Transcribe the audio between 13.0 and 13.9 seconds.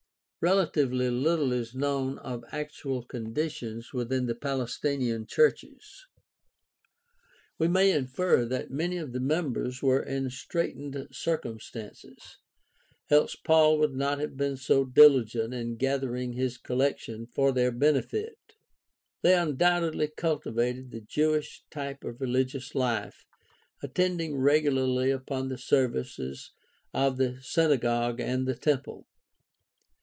else Paul